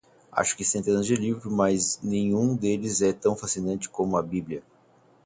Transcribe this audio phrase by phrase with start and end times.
[0.31, 4.63] Acho que centenas de livro, mas nenhum deles é tão fascinante como a bíblia.